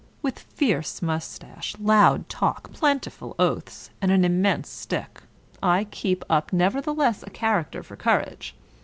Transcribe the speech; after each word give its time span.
With 0.23 0.39
fierce 0.39 0.99
mustache, 1.03 1.75
loud 1.79 2.27
talk, 2.27 2.73
plentiful 2.73 3.35
oaths, 3.37 3.91
and 4.01 4.11
an 4.11 4.25
im 4.25 4.41
mense 4.41 4.67
stick, 4.67 5.21
I 5.61 5.83
keep 5.91 6.25
up 6.27 6.51
nevertheless 6.51 7.21
a 7.21 7.29
character 7.29 7.83
for 7.83 7.95
courage. 7.95 8.55